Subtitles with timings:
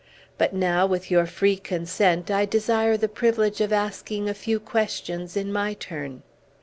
[0.39, 5.37] But now, with your free consent, I desire the privilege of asking a few questions,
[5.37, 6.23] in my turn."